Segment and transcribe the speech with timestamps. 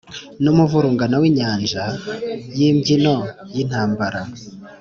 [0.43, 1.87] n'umuvurungano w'injyana
[2.57, 3.15] y'imbyino
[3.53, 4.21] y'intambara